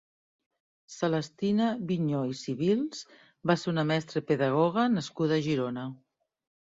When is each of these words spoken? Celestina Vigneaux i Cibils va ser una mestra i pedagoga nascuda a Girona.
Celestina 0.93 1.67
Vigneaux 1.91 2.33
i 2.33 2.39
Cibils 2.39 3.03
va 3.51 3.59
ser 3.65 3.69
una 3.75 3.87
mestra 3.93 4.25
i 4.25 4.29
pedagoga 4.33 4.87
nascuda 4.99 5.39
a 5.39 5.45
Girona. 5.51 5.85